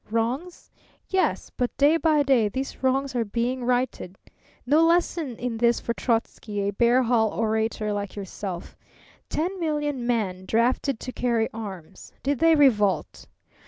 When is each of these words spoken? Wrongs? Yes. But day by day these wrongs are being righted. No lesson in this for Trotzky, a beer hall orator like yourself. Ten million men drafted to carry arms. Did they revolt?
Wrongs? 0.09 0.71
Yes. 1.09 1.51
But 1.55 1.77
day 1.77 1.95
by 1.95 2.23
day 2.23 2.49
these 2.49 2.81
wrongs 2.81 3.15
are 3.15 3.23
being 3.23 3.63
righted. 3.63 4.17
No 4.65 4.83
lesson 4.83 5.35
in 5.37 5.57
this 5.57 5.79
for 5.79 5.93
Trotzky, 5.93 6.67
a 6.67 6.71
beer 6.73 7.03
hall 7.03 7.29
orator 7.29 7.93
like 7.93 8.15
yourself. 8.15 8.75
Ten 9.29 9.59
million 9.59 10.07
men 10.07 10.47
drafted 10.47 10.99
to 11.01 11.11
carry 11.11 11.49
arms. 11.53 12.13
Did 12.23 12.39
they 12.39 12.55
revolt? 12.55 13.27